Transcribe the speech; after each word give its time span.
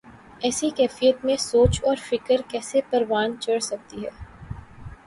ایسی 0.41 0.69
کیفیت 0.69 1.25
میں 1.25 1.35
سوچ 1.37 1.79
اور 1.83 1.95
فکر 2.09 2.41
کیسے 2.49 2.81
پروان 2.89 3.35
چڑھ 3.39 3.63
سکتی 3.63 4.05
ہے۔ 4.05 4.09